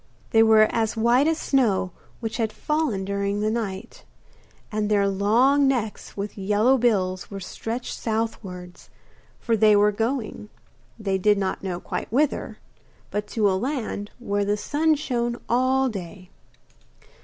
[0.31, 1.91] They were as white as snow
[2.21, 4.03] which had fallen during the night,
[4.71, 8.89] and their long necks with yellow bills were stretched southwards,
[9.39, 10.49] for they were going
[10.97, 12.57] they did not quite know whither
[13.11, 16.31] but to a land where the sun shone all day.